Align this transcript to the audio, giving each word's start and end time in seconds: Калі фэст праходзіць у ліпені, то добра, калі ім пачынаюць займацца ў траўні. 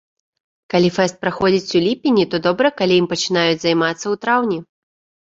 Калі 0.73 0.89
фэст 0.95 1.15
праходзіць 1.25 1.75
у 1.79 1.81
ліпені, 1.87 2.23
то 2.31 2.39
добра, 2.45 2.71
калі 2.79 2.93
ім 3.01 3.07
пачынаюць 3.11 3.61
займацца 3.65 3.99
ў 3.99 4.15
траўні. 4.25 4.59